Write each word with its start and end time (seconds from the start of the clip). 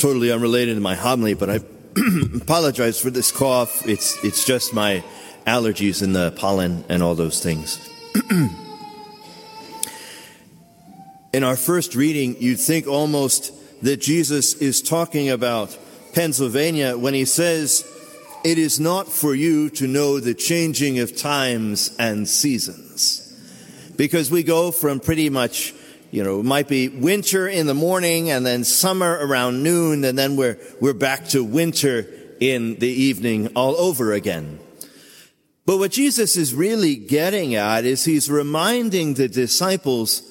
totally 0.00 0.32
unrelated 0.32 0.76
to 0.76 0.80
my 0.80 0.94
homily, 0.94 1.34
but 1.34 1.50
I 1.50 1.60
apologize 2.34 2.98
for 2.98 3.10
this 3.10 3.30
cough. 3.30 3.86
It's, 3.86 4.22
it's 4.24 4.46
just 4.46 4.72
my 4.72 5.04
allergies 5.46 6.02
and 6.02 6.16
the 6.16 6.30
pollen 6.32 6.86
and 6.88 7.02
all 7.02 7.14
those 7.14 7.42
things. 7.42 7.78
In 11.34 11.44
our 11.44 11.56
first 11.56 11.94
reading, 11.94 12.34
you'd 12.40 12.58
think 12.58 12.86
almost 12.86 13.52
that 13.82 14.00
Jesus 14.00 14.54
is 14.54 14.80
talking 14.80 15.28
about 15.28 15.76
Pennsylvania 16.14 16.96
when 16.96 17.12
he 17.12 17.26
says, 17.26 17.84
It 18.42 18.56
is 18.56 18.80
not 18.80 19.06
for 19.06 19.34
you 19.34 19.68
to 19.70 19.86
know 19.86 20.18
the 20.18 20.34
changing 20.34 20.98
of 20.98 21.14
times 21.14 21.94
and 21.98 22.26
seasons. 22.26 23.26
Because 23.96 24.30
we 24.30 24.44
go 24.44 24.70
from 24.70 24.98
pretty 24.98 25.28
much, 25.28 25.74
you 26.10 26.24
know, 26.24 26.40
it 26.40 26.44
might 26.44 26.68
be 26.68 26.88
winter 26.88 27.46
in 27.46 27.66
the 27.66 27.74
morning 27.74 28.30
and 28.30 28.44
then 28.44 28.64
summer 28.64 29.18
around 29.20 29.62
noon, 29.62 30.04
and 30.04 30.18
then 30.18 30.36
we're, 30.36 30.58
we're 30.80 30.92
back 30.92 31.28
to 31.28 31.44
winter 31.44 32.06
in 32.40 32.76
the 32.76 32.88
evening 32.88 33.48
all 33.54 33.76
over 33.76 34.12
again. 34.12 34.58
But 35.66 35.78
what 35.78 35.92
Jesus 35.92 36.36
is 36.36 36.52
really 36.52 36.96
getting 36.96 37.54
at 37.54 37.84
is 37.84 38.04
he's 38.04 38.30
reminding 38.30 39.14
the 39.14 39.28
disciples 39.28 40.22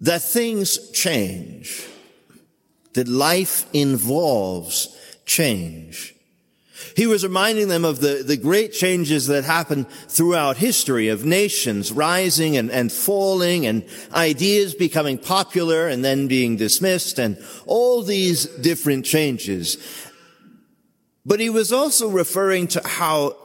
that 0.00 0.20
things 0.20 0.90
change, 0.90 1.86
that 2.92 3.08
life 3.08 3.66
involves 3.72 4.94
change. 5.24 6.15
He 6.94 7.06
was 7.06 7.24
reminding 7.24 7.68
them 7.68 7.84
of 7.84 8.00
the, 8.00 8.22
the 8.24 8.36
great 8.36 8.72
changes 8.72 9.26
that 9.26 9.44
happen 9.44 9.84
throughout 10.08 10.56
history 10.56 11.08
of 11.08 11.24
nations 11.24 11.92
rising 11.92 12.56
and, 12.56 12.70
and 12.70 12.92
falling 12.92 13.66
and 13.66 13.84
ideas 14.12 14.74
becoming 14.74 15.18
popular 15.18 15.88
and 15.88 16.04
then 16.04 16.28
being 16.28 16.56
dismissed 16.56 17.18
and 17.18 17.42
all 17.66 18.02
these 18.02 18.46
different 18.46 19.04
changes. 19.04 19.78
But 21.24 21.40
he 21.40 21.50
was 21.50 21.72
also 21.72 22.08
referring 22.08 22.68
to 22.68 22.86
how 22.86 23.36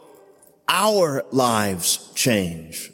our 0.67 1.25
lives 1.31 2.11
change 2.15 2.91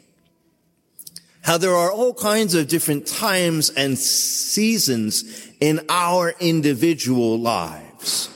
how 1.48 1.56
there 1.56 1.74
are 1.74 1.90
all 1.90 2.12
kinds 2.12 2.54
of 2.54 2.68
different 2.68 3.06
times 3.06 3.70
and 3.70 3.96
seasons 3.96 5.48
in 5.60 5.80
our 5.88 6.34
individual 6.40 7.38
lives. 7.38 8.28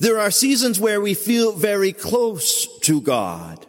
There 0.00 0.18
are 0.18 0.30
seasons 0.30 0.78
where 0.78 1.00
we 1.00 1.14
feel 1.14 1.52
very 1.52 1.92
close 1.92 2.66
to 2.80 3.00
God, 3.00 3.66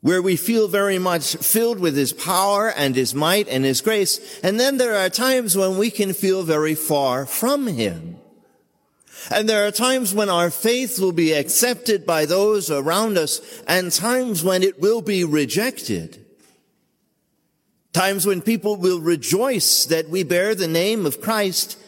where 0.00 0.22
we 0.22 0.36
feel 0.36 0.68
very 0.68 0.98
much 0.98 1.36
filled 1.36 1.78
with 1.78 1.96
His 1.96 2.12
power 2.12 2.70
and 2.70 2.96
His 2.96 3.14
might 3.14 3.48
and 3.48 3.64
His 3.64 3.80
grace. 3.80 4.40
And 4.42 4.58
then 4.58 4.78
there 4.78 4.96
are 4.96 5.10
times 5.10 5.56
when 5.56 5.78
we 5.78 5.90
can 5.90 6.12
feel 6.12 6.42
very 6.42 6.74
far 6.74 7.26
from 7.26 7.66
Him. 7.66 8.16
And 9.30 9.48
there 9.48 9.66
are 9.66 9.70
times 9.70 10.14
when 10.14 10.28
our 10.28 10.50
faith 10.50 10.98
will 10.98 11.12
be 11.12 11.32
accepted 11.32 12.04
by 12.04 12.26
those 12.26 12.70
around 12.70 13.18
us 13.18 13.62
and 13.68 13.92
times 13.92 14.42
when 14.42 14.62
it 14.62 14.80
will 14.80 15.00
be 15.00 15.22
rejected. 15.22 16.24
Times 17.92 18.26
when 18.26 18.40
people 18.40 18.76
will 18.76 19.00
rejoice 19.00 19.84
that 19.84 20.08
we 20.08 20.22
bear 20.22 20.54
the 20.54 20.66
name 20.66 21.04
of 21.06 21.20
Christ 21.20 21.78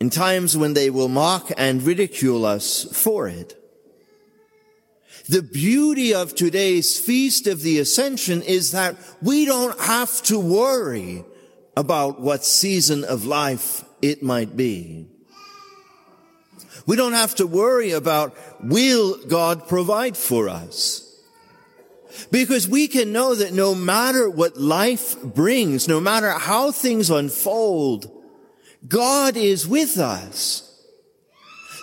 in 0.00 0.08
times 0.08 0.56
when 0.56 0.72
they 0.72 0.88
will 0.88 1.08
mock 1.08 1.52
and 1.58 1.82
ridicule 1.82 2.46
us 2.46 2.84
for 2.92 3.28
it. 3.28 3.56
The 5.28 5.42
beauty 5.42 6.14
of 6.14 6.34
today's 6.34 6.98
Feast 6.98 7.46
of 7.46 7.60
the 7.60 7.78
Ascension 7.78 8.42
is 8.42 8.72
that 8.72 8.96
we 9.22 9.44
don't 9.44 9.78
have 9.78 10.22
to 10.22 10.40
worry 10.40 11.24
about 11.76 12.20
what 12.20 12.44
season 12.44 13.04
of 13.04 13.26
life 13.26 13.84
it 14.02 14.22
might 14.22 14.56
be. 14.56 15.06
We 16.86 16.96
don't 16.96 17.12
have 17.12 17.34
to 17.36 17.46
worry 17.46 17.92
about 17.92 18.34
will 18.60 19.18
God 19.26 19.68
provide 19.68 20.16
for 20.16 20.48
us? 20.48 21.06
Because 22.30 22.66
we 22.66 22.88
can 22.88 23.12
know 23.12 23.34
that 23.34 23.52
no 23.52 23.74
matter 23.74 24.28
what 24.28 24.56
life 24.56 25.20
brings, 25.22 25.86
no 25.86 26.00
matter 26.00 26.32
how 26.32 26.72
things 26.72 27.10
unfold, 27.10 28.10
God 28.86 29.36
is 29.36 29.66
with 29.66 29.98
us. 29.98 30.66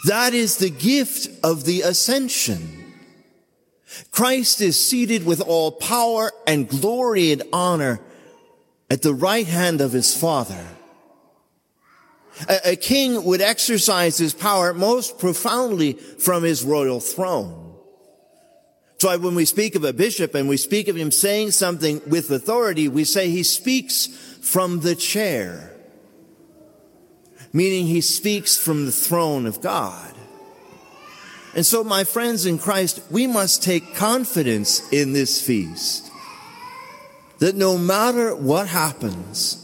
That 0.05 0.33
is 0.33 0.57
the 0.57 0.69
gift 0.69 1.29
of 1.43 1.65
the 1.65 1.81
ascension. 1.81 2.93
Christ 4.11 4.61
is 4.61 4.83
seated 4.83 5.25
with 5.25 5.41
all 5.41 5.71
power 5.71 6.31
and 6.45 6.67
glory 6.67 7.31
and 7.31 7.43
honor 7.51 7.99
at 8.89 9.01
the 9.01 9.13
right 9.13 9.47
hand 9.47 9.81
of 9.81 9.91
his 9.91 10.15
Father. 10.15 10.65
A, 12.47 12.71
a 12.71 12.75
king 12.75 13.23
would 13.23 13.41
exercise 13.41 14.17
his 14.17 14.33
power 14.33 14.73
most 14.73 15.19
profoundly 15.19 15.93
from 15.93 16.43
his 16.43 16.63
royal 16.63 16.99
throne. 16.99 17.75
So 18.99 19.15
when 19.19 19.35
we 19.35 19.45
speak 19.45 19.75
of 19.75 19.83
a 19.83 19.93
bishop 19.93 20.33
and 20.33 20.49
we 20.49 20.57
speak 20.57 20.87
of 20.87 20.95
him 20.95 21.11
saying 21.11 21.51
something 21.51 22.01
with 22.07 22.31
authority, 22.31 22.87
we 22.87 23.03
say 23.03 23.29
he 23.29 23.43
speaks 23.43 24.07
from 24.41 24.79
the 24.79 24.95
chair, 24.95 25.76
meaning 27.53 27.87
he 27.87 28.01
speaks 28.01 28.57
from 28.57 28.85
the 28.85 28.91
throne 28.91 29.45
of 29.45 29.61
God. 29.61 30.13
And 31.55 31.65
so, 31.65 31.83
my 31.83 32.03
friends 32.03 32.45
in 32.45 32.59
Christ, 32.59 33.01
we 33.09 33.25
must 33.25 33.63
take 33.63 33.95
confidence 33.95 34.87
in 34.91 35.13
this 35.13 35.41
feast 35.41 36.11
that 37.39 37.55
no 37.55 37.77
matter 37.77 38.35
what 38.35 38.67
happens, 38.67 39.63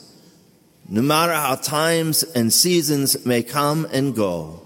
no 0.90 1.02
matter 1.02 1.34
how 1.34 1.56
times 1.56 2.24
and 2.24 2.52
seasons 2.52 3.26
may 3.26 3.44
come 3.44 3.88
and 3.92 4.16
go, 4.16 4.62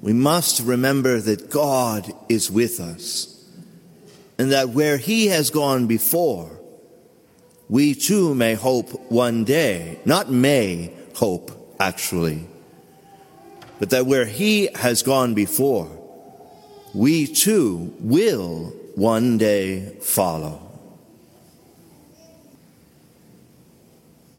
we 0.00 0.12
must 0.12 0.60
remember 0.60 1.20
that 1.20 1.50
God 1.50 2.12
is 2.28 2.50
with 2.50 2.80
us 2.80 3.44
and 4.38 4.52
that 4.52 4.68
where 4.70 4.96
He 4.96 5.26
has 5.28 5.50
gone 5.50 5.86
before, 5.86 6.50
we 7.68 7.94
too 7.94 8.34
may 8.34 8.54
hope 8.54 9.10
one 9.10 9.44
day, 9.44 9.98
not 10.04 10.30
may 10.30 10.92
hope 11.14 11.57
actually, 11.80 12.46
but 13.78 13.90
that 13.90 14.06
where 14.06 14.24
He 14.24 14.68
has 14.74 15.02
gone 15.02 15.34
before, 15.34 15.88
we 16.94 17.26
too 17.26 17.94
will 18.00 18.72
one 18.94 19.38
day 19.38 19.96
follow. 20.00 20.67